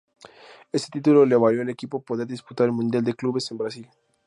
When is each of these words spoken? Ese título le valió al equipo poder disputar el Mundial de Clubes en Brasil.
Ese 0.71 0.87
título 0.91 1.27
le 1.27 1.35
valió 1.35 1.61
al 1.61 1.69
equipo 1.69 2.01
poder 2.01 2.25
disputar 2.25 2.65
el 2.65 2.71
Mundial 2.71 3.03
de 3.03 3.13
Clubes 3.13 3.51
en 3.51 3.57
Brasil. 3.59 3.87